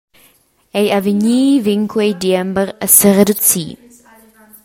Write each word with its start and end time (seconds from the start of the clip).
Egl 0.79 0.93
avegnir 0.97 1.61
vegn 1.65 1.85
quei 1.93 2.11
diember 2.23 2.67
a 2.85 2.87
sereducir. 2.97 3.75